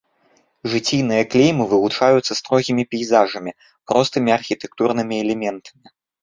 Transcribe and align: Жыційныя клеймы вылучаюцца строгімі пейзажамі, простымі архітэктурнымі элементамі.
Жыційныя 0.71 1.23
клеймы 1.33 1.63
вылучаюцца 1.73 2.33
строгімі 2.39 2.83
пейзажамі, 2.95 3.51
простымі 3.93 4.29
архітэктурнымі 4.39 5.15
элементамі. 5.27 5.87